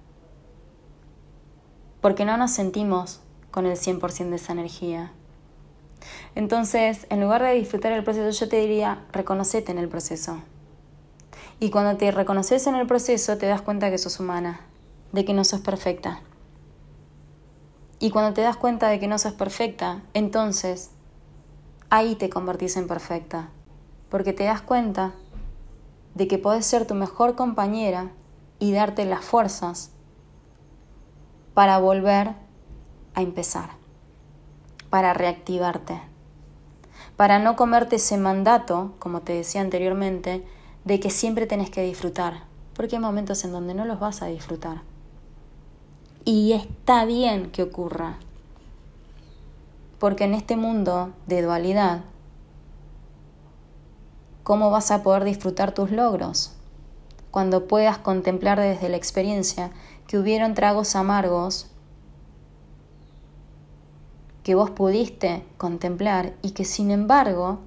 Porque 2.01 2.25
no 2.25 2.35
nos 2.35 2.49
sentimos 2.49 3.19
con 3.51 3.67
el 3.67 3.77
100% 3.77 4.31
de 4.31 4.37
esa 4.37 4.53
energía. 4.53 5.11
Entonces, 6.33 7.05
en 7.11 7.21
lugar 7.21 7.43
de 7.43 7.53
disfrutar 7.53 7.91
el 7.91 8.03
proceso, 8.03 8.31
yo 8.31 8.49
te 8.49 8.59
diría, 8.59 9.05
reconocete 9.11 9.71
en 9.71 9.77
el 9.77 9.87
proceso. 9.87 10.41
Y 11.59 11.69
cuando 11.69 11.95
te 11.97 12.09
reconoces 12.09 12.65
en 12.65 12.73
el 12.73 12.87
proceso, 12.87 13.37
te 13.37 13.45
das 13.45 13.61
cuenta 13.61 13.91
que 13.91 13.99
sos 13.99 14.19
humana, 14.19 14.61
de 15.11 15.25
que 15.25 15.35
no 15.35 15.43
sos 15.43 15.59
perfecta. 15.59 16.21
Y 17.99 18.09
cuando 18.09 18.33
te 18.33 18.41
das 18.41 18.57
cuenta 18.57 18.89
de 18.89 18.99
que 18.99 19.07
no 19.07 19.19
sos 19.19 19.33
perfecta, 19.33 20.01
entonces 20.15 20.89
ahí 21.91 22.15
te 22.15 22.31
convertís 22.31 22.77
en 22.77 22.87
perfecta. 22.87 23.51
Porque 24.11 24.33
te 24.33 24.43
das 24.43 24.61
cuenta 24.61 25.13
de 26.13 26.27
que 26.27 26.37
podés 26.37 26.67
ser 26.67 26.85
tu 26.85 26.93
mejor 26.93 27.35
compañera 27.35 28.11
y 28.59 28.71
darte 28.71 29.05
las 29.05 29.25
fuerzas 29.25 29.89
para 31.55 31.79
volver 31.79 32.35
a 33.15 33.21
empezar 33.23 33.81
para 34.91 35.13
reactivarte, 35.13 36.01
para 37.15 37.39
no 37.39 37.55
comerte 37.55 37.95
ese 37.95 38.17
mandato, 38.17 38.93
como 38.99 39.21
te 39.21 39.33
decía 39.33 39.61
anteriormente, 39.61 40.45
de 40.83 40.99
que 40.99 41.09
siempre 41.09 41.47
tenés 41.47 41.69
que 41.69 41.81
disfrutar, 41.81 42.43
porque 42.75 42.97
hay 42.97 43.01
momentos 43.01 43.43
en 43.45 43.53
donde 43.53 43.73
no 43.73 43.85
los 43.85 43.99
vas 43.99 44.21
a 44.21 44.27
disfrutar. 44.27 44.81
Y 46.25 46.51
está 46.51 47.05
bien 47.05 47.51
que 47.51 47.63
ocurra, 47.63 48.17
porque 49.97 50.25
en 50.25 50.33
este 50.33 50.57
mundo 50.57 51.13
de 51.25 51.41
dualidad, 51.41 52.01
¿cómo 54.43 54.71
vas 54.71 54.91
a 54.91 55.03
poder 55.03 55.23
disfrutar 55.23 55.73
tus 55.73 55.91
logros? 55.91 56.53
Cuando 57.31 57.67
puedas 57.67 57.97
contemplar 57.97 58.59
desde 58.59 58.89
la 58.89 58.97
experiencia 58.97 59.71
que 60.07 60.17
hubieron 60.17 60.53
tragos 60.53 60.95
amargos 60.95 61.67
que 64.43 64.55
vos 64.55 64.71
pudiste 64.71 65.45
contemplar 65.57 66.33
y 66.41 66.51
que 66.51 66.65
sin 66.65 66.91
embargo 66.91 67.59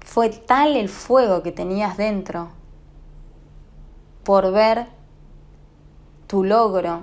fue 0.00 0.30
tal 0.30 0.76
el 0.76 0.88
fuego 0.88 1.42
que 1.42 1.52
tenías 1.52 1.96
dentro 1.96 2.48
por 4.24 4.52
ver 4.52 4.86
tu 6.26 6.44
logro 6.44 7.02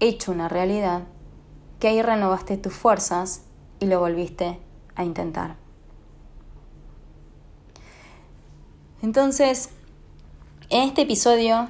hecho 0.00 0.32
una 0.32 0.48
realidad, 0.48 1.02
que 1.80 1.88
ahí 1.88 2.02
renovaste 2.02 2.56
tus 2.56 2.72
fuerzas 2.72 3.42
y 3.80 3.86
lo 3.86 4.00
volviste 4.00 4.58
a 4.94 5.04
intentar. 5.04 5.67
Entonces, 9.02 9.70
en 10.70 10.82
este 10.82 11.02
episodio 11.02 11.68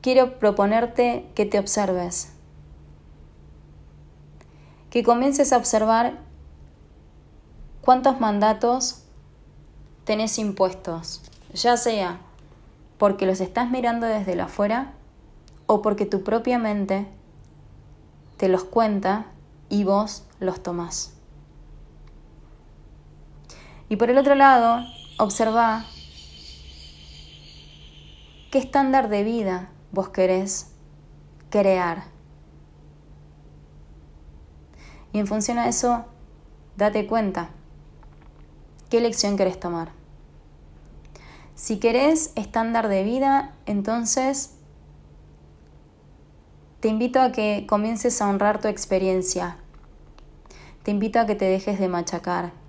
quiero 0.00 0.38
proponerte 0.38 1.30
que 1.34 1.46
te 1.46 1.58
observes 1.58 2.32
que 4.92 5.02
comiences 5.02 5.54
a 5.54 5.56
observar 5.56 6.18
cuántos 7.80 8.20
mandatos 8.20 9.04
tenés 10.04 10.38
impuestos, 10.38 11.22
ya 11.54 11.78
sea 11.78 12.20
porque 12.98 13.24
los 13.24 13.40
estás 13.40 13.70
mirando 13.70 14.06
desde 14.06 14.36
la 14.36 14.44
afuera 14.44 14.92
o 15.66 15.80
porque 15.80 16.04
tu 16.04 16.22
propia 16.22 16.58
mente 16.58 17.06
te 18.36 18.48
los 18.48 18.64
cuenta 18.64 19.28
y 19.70 19.84
vos 19.84 20.24
los 20.40 20.62
tomás. 20.62 21.14
Y 23.92 23.96
por 23.96 24.08
el 24.08 24.16
otro 24.16 24.34
lado, 24.34 24.86
observa 25.18 25.84
qué 28.50 28.56
estándar 28.56 29.10
de 29.10 29.22
vida 29.22 29.68
vos 29.90 30.08
querés 30.08 30.72
crear. 31.50 32.04
Y 35.12 35.18
en 35.18 35.26
función 35.26 35.58
a 35.58 35.68
eso, 35.68 36.06
date 36.74 37.06
cuenta 37.06 37.50
qué 38.88 39.02
lección 39.02 39.36
querés 39.36 39.60
tomar. 39.60 39.90
Si 41.54 41.78
querés 41.78 42.32
estándar 42.34 42.88
de 42.88 43.04
vida, 43.04 43.52
entonces 43.66 44.54
te 46.80 46.88
invito 46.88 47.20
a 47.20 47.30
que 47.30 47.66
comiences 47.68 48.22
a 48.22 48.28
honrar 48.30 48.58
tu 48.58 48.68
experiencia. 48.68 49.58
Te 50.82 50.92
invito 50.92 51.20
a 51.20 51.26
que 51.26 51.34
te 51.34 51.44
dejes 51.44 51.78
de 51.78 51.88
machacar. 51.88 52.61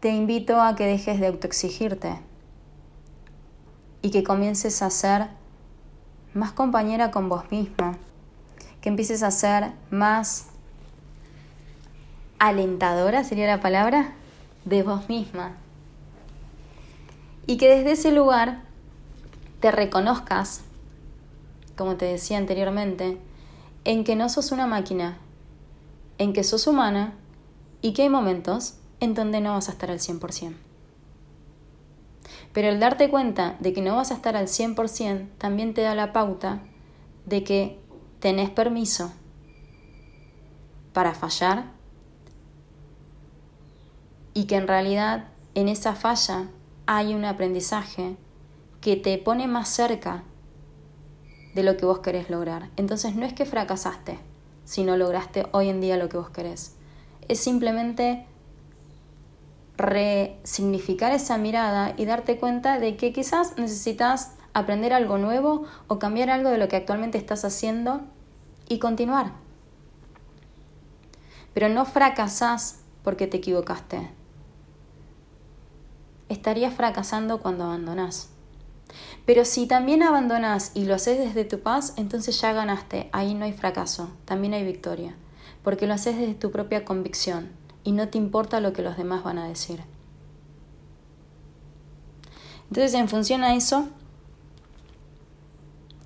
Te 0.00 0.10
invito 0.10 0.60
a 0.60 0.76
que 0.76 0.86
dejes 0.86 1.20
de 1.20 1.26
autoexigirte 1.26 2.18
y 4.02 4.10
que 4.10 4.22
comiences 4.22 4.82
a 4.82 4.90
ser 4.90 5.28
más 6.34 6.52
compañera 6.52 7.10
con 7.10 7.28
vos 7.28 7.50
misma, 7.50 7.96
que 8.80 8.88
empieces 8.88 9.22
a 9.22 9.30
ser 9.30 9.72
más 9.90 10.48
alentadora, 12.38 13.24
sería 13.24 13.46
la 13.46 13.60
palabra, 13.60 14.12
de 14.64 14.82
vos 14.82 15.08
misma. 15.08 15.52
Y 17.46 17.56
que 17.56 17.68
desde 17.68 17.92
ese 17.92 18.12
lugar 18.12 18.62
te 19.60 19.70
reconozcas 19.70 20.62
como 21.76 21.96
te 21.96 22.06
decía 22.06 22.38
anteriormente, 22.38 23.18
en 23.84 24.02
que 24.02 24.16
no 24.16 24.28
sos 24.28 24.50
una 24.50 24.66
máquina, 24.66 25.18
en 26.18 26.32
que 26.32 26.42
sos 26.42 26.66
humana 26.66 27.12
y 27.82 27.92
que 27.92 28.02
hay 28.02 28.08
momentos 28.08 28.74
en 29.00 29.14
donde 29.14 29.40
no 29.40 29.52
vas 29.52 29.68
a 29.68 29.72
estar 29.72 29.90
al 29.90 29.98
100%. 29.98 30.54
Pero 32.52 32.68
el 32.68 32.80
darte 32.80 33.10
cuenta 33.10 33.56
de 33.60 33.72
que 33.72 33.82
no 33.82 33.96
vas 33.96 34.10
a 34.10 34.14
estar 34.14 34.36
al 34.36 34.46
100% 34.46 35.28
también 35.38 35.74
te 35.74 35.82
da 35.82 35.94
la 35.94 36.12
pauta 36.12 36.62
de 37.26 37.44
que 37.44 37.78
tenés 38.20 38.50
permiso 38.50 39.12
para 40.92 41.14
fallar 41.14 41.66
y 44.32 44.44
que 44.44 44.56
en 44.56 44.68
realidad 44.68 45.28
en 45.54 45.68
esa 45.68 45.94
falla 45.94 46.48
hay 46.86 47.14
un 47.14 47.24
aprendizaje 47.24 48.16
que 48.80 48.96
te 48.96 49.18
pone 49.18 49.48
más 49.48 49.68
cerca 49.68 50.24
de 51.54 51.62
lo 51.62 51.76
que 51.76 51.86
vos 51.86 51.98
querés 51.98 52.30
lograr. 52.30 52.70
Entonces 52.76 53.16
no 53.16 53.26
es 53.26 53.32
que 53.32 53.44
fracasaste 53.44 54.18
si 54.64 54.84
no 54.84 54.96
lograste 54.96 55.46
hoy 55.52 55.68
en 55.68 55.80
día 55.80 55.96
lo 55.96 56.08
que 56.08 56.16
vos 56.16 56.30
querés. 56.30 56.76
Es 57.28 57.40
simplemente 57.40 58.26
resignificar 59.76 61.12
esa 61.12 61.38
mirada 61.38 61.94
y 61.96 62.04
darte 62.04 62.38
cuenta 62.38 62.78
de 62.78 62.96
que 62.96 63.12
quizás 63.12 63.56
necesitas 63.58 64.32
aprender 64.54 64.92
algo 64.92 65.18
nuevo 65.18 65.64
o 65.86 65.98
cambiar 65.98 66.30
algo 66.30 66.50
de 66.50 66.58
lo 66.58 66.68
que 66.68 66.76
actualmente 66.76 67.18
estás 67.18 67.44
haciendo 67.44 68.00
y 68.68 68.78
continuar. 68.78 69.32
Pero 71.52 71.68
no 71.68 71.84
fracasás 71.84 72.80
porque 73.02 73.26
te 73.26 73.38
equivocaste. 73.38 74.10
Estarías 76.28 76.74
fracasando 76.74 77.40
cuando 77.40 77.64
abandonás. 77.64 78.30
Pero 79.26 79.44
si 79.44 79.66
también 79.66 80.02
abandonás 80.02 80.72
y 80.74 80.84
lo 80.84 80.94
haces 80.94 81.18
desde 81.18 81.44
tu 81.44 81.60
paz, 81.60 81.92
entonces 81.96 82.40
ya 82.40 82.52
ganaste. 82.52 83.08
Ahí 83.12 83.34
no 83.34 83.44
hay 83.44 83.52
fracaso, 83.52 84.10
también 84.24 84.54
hay 84.54 84.64
victoria. 84.64 85.14
Porque 85.62 85.86
lo 85.86 85.94
haces 85.94 86.16
desde 86.16 86.34
tu 86.34 86.50
propia 86.50 86.84
convicción 86.84 87.65
y 87.86 87.92
no 87.92 88.08
te 88.08 88.18
importa 88.18 88.58
lo 88.58 88.72
que 88.72 88.82
los 88.82 88.96
demás 88.96 89.22
van 89.22 89.38
a 89.38 89.46
decir. 89.46 89.80
Entonces, 92.64 92.94
en 92.94 93.08
función 93.08 93.44
a 93.44 93.54
eso, 93.54 93.86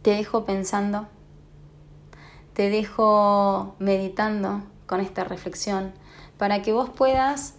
te 0.02 0.10
dejo 0.10 0.44
pensando, 0.44 1.08
te 2.52 2.68
dejo 2.68 3.76
meditando 3.78 4.62
con 4.87 5.00
esta 5.00 5.25
reflexión 5.25 5.94
para 6.37 6.60
que 6.60 6.75
vos 6.75 6.90
puedas 6.90 7.54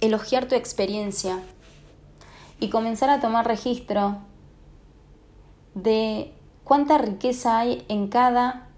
elogiar 0.00 0.46
tu 0.46 0.54
experiencia 0.54 1.40
y 2.60 2.70
comenzar 2.70 3.10
a 3.10 3.18
tomar 3.18 3.48
registro 3.48 4.18
de 5.74 6.32
cuánta 6.62 6.98
riqueza 6.98 7.58
hay 7.58 7.84
en 7.88 8.06
cada 8.06 8.68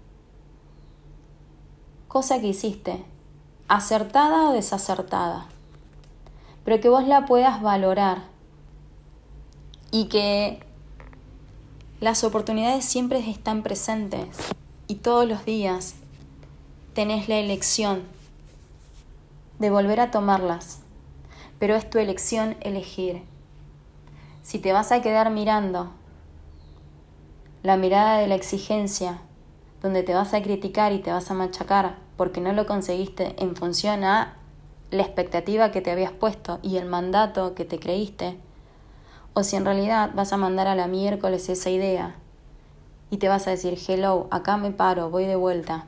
cosa 2.07 2.41
que 2.41 2.47
hiciste, 2.47 3.05
acertada 3.69 4.49
o 4.49 4.53
desacertada, 4.53 5.45
pero 6.65 6.81
que 6.81 6.89
vos 6.89 7.07
la 7.07 7.27
puedas 7.27 7.61
valorar 7.61 8.23
y 9.91 10.05
que 10.05 10.59
las 12.01 12.23
oportunidades 12.23 12.83
siempre 12.83 13.19
están 13.29 13.61
presentes 13.61 14.27
y 14.87 14.95
todos 14.95 15.27
los 15.27 15.45
días 15.45 15.93
tenés 16.95 17.29
la 17.29 17.35
elección 17.35 18.03
de 19.59 19.69
volver 19.69 19.99
a 19.99 20.09
tomarlas, 20.09 20.79
pero 21.59 21.75
es 21.75 21.87
tu 21.87 21.99
elección 21.99 22.57
elegir. 22.61 23.21
Si 24.41 24.57
te 24.57 24.73
vas 24.73 24.91
a 24.91 25.01
quedar 25.03 25.29
mirando 25.29 25.91
la 27.61 27.77
mirada 27.77 28.17
de 28.17 28.27
la 28.27 28.35
exigencia, 28.35 29.21
donde 29.83 30.01
te 30.01 30.15
vas 30.15 30.33
a 30.33 30.41
criticar 30.41 30.91
y 30.91 30.99
te 30.99 31.11
vas 31.11 31.29
a 31.29 31.35
machacar 31.35 32.08
porque 32.19 32.41
no 32.41 32.51
lo 32.51 32.65
conseguiste 32.65 33.33
en 33.41 33.55
función 33.55 34.03
a 34.03 34.35
la 34.91 35.03
expectativa 35.03 35.71
que 35.71 35.79
te 35.79 35.89
habías 35.89 36.11
puesto 36.11 36.59
y 36.61 36.75
el 36.75 36.85
mandato 36.85 37.55
que 37.55 37.63
te 37.63 37.79
creíste, 37.79 38.37
o 39.33 39.43
si 39.43 39.55
en 39.55 39.63
realidad 39.63 40.11
vas 40.13 40.33
a 40.33 40.37
mandar 40.37 40.67
a 40.67 40.75
la 40.75 40.87
miércoles 40.87 41.47
esa 41.47 41.69
idea 41.69 42.17
y 43.09 43.19
te 43.19 43.29
vas 43.29 43.47
a 43.47 43.51
decir, 43.51 43.79
hello, 43.87 44.27
acá 44.31 44.57
me 44.57 44.71
paro, 44.71 45.09
voy 45.09 45.27
de 45.27 45.37
vuelta. 45.37 45.85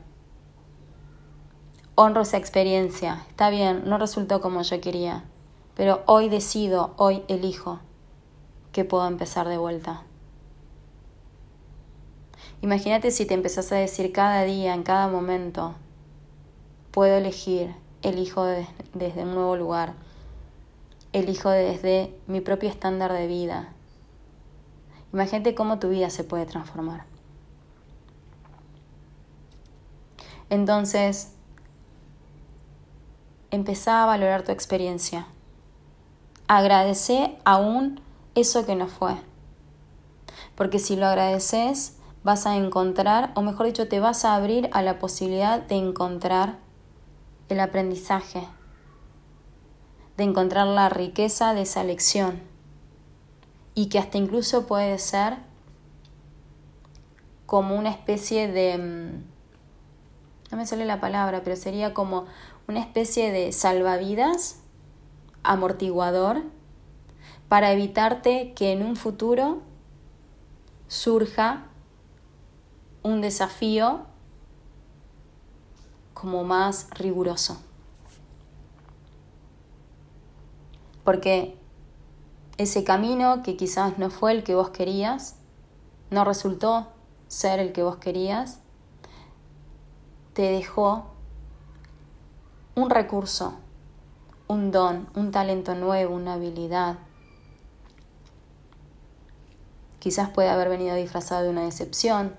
Honro 1.96 2.22
esa 2.22 2.38
experiencia, 2.38 3.26
está 3.28 3.50
bien, 3.50 3.82
no 3.84 3.98
resultó 3.98 4.40
como 4.40 4.62
yo 4.62 4.80
quería, 4.80 5.24
pero 5.74 6.02
hoy 6.06 6.30
decido, 6.30 6.94
hoy 6.96 7.24
elijo 7.28 7.80
que 8.72 8.86
puedo 8.86 9.06
empezar 9.06 9.48
de 9.48 9.58
vuelta. 9.58 10.04
Imagínate 12.62 13.10
si 13.10 13.26
te 13.26 13.34
empezás 13.34 13.70
a 13.70 13.76
decir 13.76 14.12
cada 14.12 14.44
día, 14.44 14.72
en 14.72 14.82
cada 14.82 15.08
momento, 15.08 15.74
puedo 16.92 17.16
elegir, 17.16 17.74
elijo 18.02 18.44
desde 18.44 19.22
un 19.22 19.34
nuevo 19.34 19.56
lugar, 19.56 19.94
elijo 21.12 21.50
desde 21.50 22.14
mi 22.26 22.40
propio 22.40 22.68
estándar 22.68 23.12
de 23.12 23.26
vida. 23.26 23.72
Imagínate 25.12 25.54
cómo 25.54 25.78
tu 25.78 25.88
vida 25.88 26.10
se 26.10 26.22
puede 26.22 26.46
transformar. 26.46 27.04
Entonces, 30.48 31.32
empezá 33.50 34.02
a 34.02 34.06
valorar 34.06 34.42
tu 34.42 34.52
experiencia. 34.52 35.26
Agradece 36.46 37.38
aún 37.44 38.00
eso 38.34 38.66
que 38.66 38.74
no 38.74 38.86
fue. 38.86 39.16
Porque 40.54 40.78
si 40.78 40.96
lo 40.96 41.06
agradeces, 41.06 41.96
vas 42.22 42.46
a 42.46 42.56
encontrar, 42.56 43.32
o 43.34 43.42
mejor 43.42 43.66
dicho, 43.66 43.88
te 43.88 44.00
vas 44.00 44.26
a 44.26 44.34
abrir 44.34 44.68
a 44.72 44.82
la 44.82 44.98
posibilidad 44.98 45.60
de 45.60 45.76
encontrar 45.76 46.58
el 47.48 47.60
aprendizaje, 47.60 48.46
de 50.16 50.24
encontrar 50.24 50.66
la 50.66 50.88
riqueza 50.88 51.54
de 51.54 51.62
esa 51.62 51.84
lección 51.84 52.40
y 53.74 53.88
que 53.88 53.98
hasta 53.98 54.18
incluso 54.18 54.66
puede 54.66 54.98
ser 54.98 55.38
como 57.46 57.76
una 57.76 57.90
especie 57.90 58.48
de, 58.48 58.78
mm, 58.78 59.24
no 60.50 60.56
me 60.56 60.66
sale 60.66 60.84
la 60.84 61.00
palabra, 61.00 61.42
pero 61.42 61.56
sería 61.56 61.94
como 61.94 62.26
una 62.68 62.80
especie 62.80 63.32
de 63.32 63.52
salvavidas, 63.52 64.60
amortiguador, 65.42 66.42
para 67.48 67.72
evitarte 67.72 68.54
que 68.54 68.72
en 68.72 68.82
un 68.82 68.96
futuro 68.96 69.60
surja 70.88 71.66
un 73.02 73.20
desafío 73.20 74.06
como 76.22 76.44
más 76.44 76.86
riguroso. 76.92 77.60
Porque 81.02 81.58
ese 82.58 82.84
camino 82.84 83.42
que 83.42 83.56
quizás 83.56 83.98
no 83.98 84.08
fue 84.08 84.30
el 84.30 84.44
que 84.44 84.54
vos 84.54 84.70
querías, 84.70 85.34
no 86.10 86.24
resultó 86.24 86.86
ser 87.26 87.58
el 87.58 87.72
que 87.72 87.82
vos 87.82 87.96
querías, 87.96 88.60
te 90.32 90.42
dejó 90.42 91.06
un 92.76 92.88
recurso, 92.88 93.54
un 94.46 94.70
don, 94.70 95.08
un 95.16 95.32
talento 95.32 95.74
nuevo, 95.74 96.14
una 96.14 96.34
habilidad, 96.34 96.98
Quizás 100.02 100.30
puede 100.30 100.48
haber 100.48 100.68
venido 100.68 100.96
disfrazado 100.96 101.44
de 101.44 101.50
una 101.50 101.62
decepción, 101.62 102.34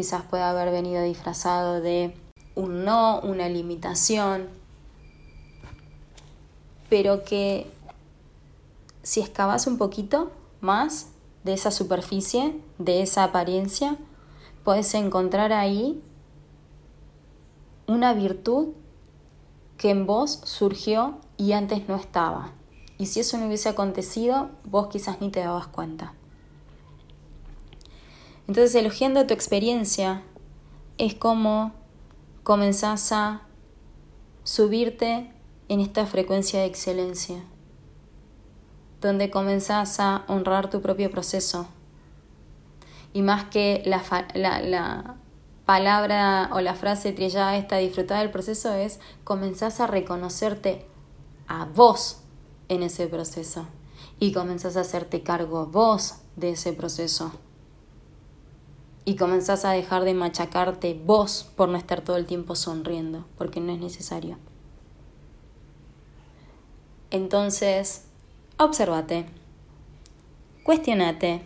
quizás 0.00 0.22
puede 0.22 0.42
haber 0.42 0.70
venido 0.70 1.02
disfrazado 1.02 1.82
de 1.82 2.14
un 2.54 2.86
no, 2.86 3.20
una 3.20 3.50
limitación, 3.50 4.48
pero 6.88 7.22
que 7.22 7.70
si 9.02 9.20
excavas 9.20 9.66
un 9.66 9.76
poquito 9.76 10.30
más 10.62 11.08
de 11.44 11.52
esa 11.52 11.70
superficie, 11.70 12.58
de 12.78 13.02
esa 13.02 13.24
apariencia, 13.24 13.98
puedes 14.64 14.94
encontrar 14.94 15.52
ahí 15.52 16.02
una 17.86 18.14
virtud 18.14 18.68
que 19.76 19.90
en 19.90 20.06
vos 20.06 20.40
surgió 20.44 21.18
y 21.36 21.52
antes 21.52 21.90
no 21.90 21.96
estaba. 21.96 22.52
Y 22.96 23.04
si 23.04 23.20
eso 23.20 23.36
no 23.36 23.48
hubiese 23.48 23.68
acontecido, 23.68 24.48
vos 24.64 24.86
quizás 24.86 25.20
ni 25.20 25.28
te 25.28 25.40
dabas 25.40 25.66
cuenta. 25.66 26.14
Entonces, 28.50 28.74
elogiando 28.74 29.28
tu 29.28 29.32
experiencia, 29.32 30.24
es 30.98 31.14
como 31.14 31.72
comenzás 32.42 33.12
a 33.12 33.42
subirte 34.42 35.32
en 35.68 35.78
esta 35.78 36.04
frecuencia 36.04 36.58
de 36.58 36.66
excelencia, 36.66 37.44
donde 39.00 39.30
comenzás 39.30 40.00
a 40.00 40.24
honrar 40.26 40.68
tu 40.68 40.82
propio 40.82 41.12
proceso. 41.12 41.68
Y 43.12 43.22
más 43.22 43.44
que 43.44 43.84
la, 43.86 44.02
la 44.34 45.14
palabra 45.64 46.50
o 46.52 46.60
la 46.60 46.74
frase 46.74 47.12
trillada 47.12 47.56
esta, 47.56 47.76
disfrutar 47.76 48.18
del 48.18 48.32
proceso, 48.32 48.74
es 48.74 48.98
comenzás 49.22 49.78
a 49.78 49.86
reconocerte 49.86 50.84
a 51.46 51.66
vos 51.66 52.22
en 52.68 52.82
ese 52.82 53.06
proceso 53.06 53.68
y 54.18 54.32
comenzás 54.32 54.76
a 54.76 54.80
hacerte 54.80 55.22
cargo 55.22 55.66
vos 55.66 56.16
de 56.34 56.50
ese 56.50 56.72
proceso. 56.72 57.32
Y 59.10 59.16
comenzás 59.16 59.64
a 59.64 59.72
dejar 59.72 60.04
de 60.04 60.14
machacarte 60.14 60.94
vos 60.94 61.50
por 61.56 61.68
no 61.68 61.76
estar 61.76 62.00
todo 62.00 62.16
el 62.16 62.26
tiempo 62.26 62.54
sonriendo, 62.54 63.26
porque 63.36 63.58
no 63.58 63.72
es 63.72 63.80
necesario. 63.80 64.38
Entonces, 67.10 68.04
obsérvate, 68.56 69.26
cuestionate. 70.62 71.42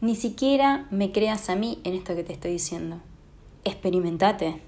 Ni 0.00 0.16
siquiera 0.16 0.86
me 0.90 1.12
creas 1.12 1.50
a 1.50 1.54
mí 1.54 1.82
en 1.84 1.92
esto 1.92 2.16
que 2.16 2.24
te 2.24 2.32
estoy 2.32 2.52
diciendo. 2.52 2.98
Experimentate. 3.64 4.62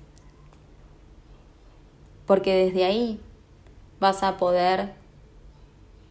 Porque 2.27 2.67
desde 2.67 2.85
ahí 2.85 3.23
vas 4.01 4.23
a 4.23 4.37
poder 4.37 4.93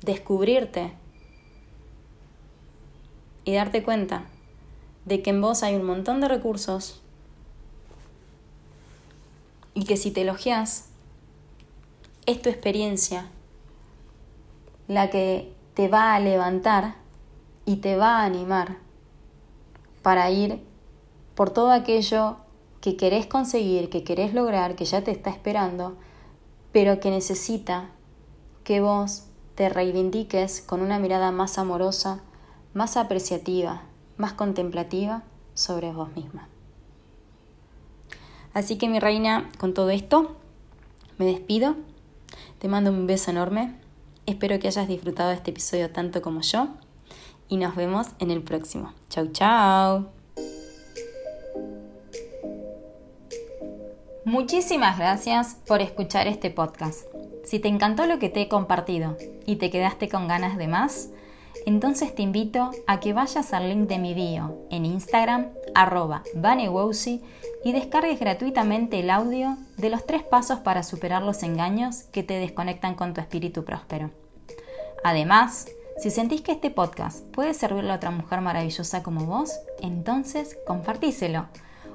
descubrirte 0.02 0.94
y 3.46 3.54
darte 3.54 3.84
cuenta 3.84 4.26
de 5.08 5.22
que 5.22 5.30
en 5.30 5.40
vos 5.40 5.64
hay 5.64 5.76
un 5.76 5.86
montón 5.86 6.20
de 6.20 6.28
recursos 6.28 7.02
y 9.74 9.86
que 9.86 9.96
si 9.96 10.12
te 10.12 10.22
elogias, 10.22 10.90
es 12.26 12.42
tu 12.42 12.50
experiencia 12.50 13.30
la 14.90 15.10
que 15.10 15.54
te 15.76 15.88
va 15.88 16.14
a 16.14 16.20
levantar 16.20 16.96
y 17.66 17.78
te 17.78 17.96
va 17.96 18.20
a 18.20 18.26
animar 18.26 18.78
para 20.02 20.30
ir 20.30 20.62
por 21.36 21.52
todo 21.52 21.72
aquello 21.72 22.38
que 22.82 22.98
querés 22.98 23.28
conseguir, 23.28 23.90
que 23.90 24.04
querés 24.04 24.34
lograr, 24.34 24.76
que 24.76 24.84
ya 24.84 25.06
te 25.06 25.12
está 25.12 25.30
esperando, 25.30 25.96
pero 26.74 27.00
que 27.00 27.12
necesita 27.12 27.92
que 28.66 28.82
vos 28.82 29.24
te 29.56 29.70
reivindiques 29.70 30.62
con 30.62 30.82
una 30.82 31.00
mirada 31.00 31.32
más 31.32 31.58
amorosa, 31.58 32.22
más 32.74 32.98
apreciativa, 32.98 33.84
más 34.18 34.34
contemplativa 34.34 35.24
sobre 35.54 35.92
vos 35.92 36.16
misma. 36.16 36.48
Así 38.54 38.78
que 38.78 38.90
mi 38.90 39.00
reina, 39.00 39.50
con 39.58 39.74
todo 39.74 39.90
esto, 39.90 40.36
me 41.18 41.26
despido, 41.26 41.76
te 42.60 42.68
mando 42.68 42.92
un 42.92 43.08
beso 43.08 43.32
enorme, 43.32 43.76
espero 44.26 44.60
que 44.60 44.68
hayas 44.68 44.88
disfrutado 44.88 45.30
de 45.30 45.36
este 45.36 45.52
episodio 45.52 45.92
tanto 45.92 46.22
como 46.22 46.42
yo 46.42 46.70
y 47.50 47.58
nos 47.58 47.76
vemos 47.76 48.08
en 48.20 48.32
el 48.32 48.42
próximo. 48.42 48.94
Chau, 49.10 49.28
chau. 49.32 50.08
Muchísimas 54.26 54.98
gracias 54.98 55.56
por 55.66 55.82
escuchar 55.82 56.28
este 56.28 56.50
podcast. 56.50 57.06
Si 57.46 57.60
te 57.60 57.70
encantó 57.70 58.06
lo 58.06 58.20
que 58.20 58.28
te 58.28 58.42
he 58.42 58.50
compartido 58.50 59.16
y 59.46 59.56
te 59.56 59.70
quedaste 59.70 60.10
con 60.10 60.28
ganas 60.28 60.58
de 60.58 60.68
más, 60.68 61.12
entonces 61.66 62.14
te 62.14 62.22
invito 62.22 62.72
a 62.88 63.00
que 63.00 63.14
vayas 63.14 63.54
al 63.54 63.70
link 63.70 63.88
de 63.88 63.98
mi 63.98 64.14
bio 64.14 64.58
en 64.70 64.86
Instagram, 64.86 65.48
arroba 65.76 66.24
y 67.64 67.72
descargues 67.74 68.20
gratuitamente 68.20 69.00
el 69.00 69.10
audio 69.10 69.58
de 69.78 69.90
los 69.90 70.06
tres 70.06 70.24
pasos 70.24 70.60
para 70.60 70.84
superar 70.84 71.22
los 71.22 71.44
engaños 71.44 72.04
que 72.12 72.24
te 72.24 72.36
desconectan 72.36 72.96
con 72.96 73.14
tu 73.14 73.22
espíritu 73.22 73.66
próspero. 73.66 74.12
Además, 75.04 75.68
si 75.98 76.12
sentís 76.12 76.42
que 76.42 76.52
este 76.52 76.70
podcast 76.70 77.26
puede 77.34 77.54
servirle 77.54 77.92
a 77.92 77.96
otra 77.96 78.12
mujer 78.12 78.42
maravillosa 78.42 79.04
como 79.04 79.26
vos, 79.26 79.52
entonces 79.82 80.58
compartíselo 80.66 81.48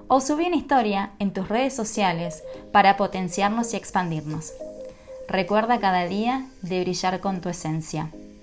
o 0.08 0.20
subí 0.20 0.46
una 0.46 0.56
historia 0.56 1.12
en 1.18 1.32
tus 1.32 1.48
redes 1.48 1.74
sociales 1.74 2.42
para 2.72 2.96
potenciarnos 2.96 3.72
y 3.72 3.76
expandirnos. 3.76 4.52
Recuerda 5.28 5.80
cada 5.80 6.04
día 6.06 6.50
de 6.62 6.80
brillar 6.80 7.20
con 7.20 7.40
tu 7.40 7.48
esencia. 7.48 8.10